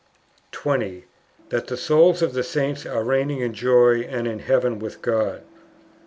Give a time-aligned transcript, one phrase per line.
[0.51, 1.05] 20.
[1.49, 5.43] That the souls of the Saints are reigning in joy and in heaven with God.